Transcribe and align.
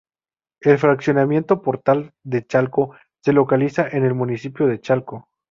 El 0.61 0.79
fraccionamiento 0.79 1.61
Portal 1.61 2.15
de 2.23 2.43
Chalco 2.47 2.95
se 3.23 3.33
localiza 3.33 3.87
en 3.87 4.03
el 4.03 4.15
municipio 4.15 4.65
de 4.65 4.81
Chalco. 4.81 5.29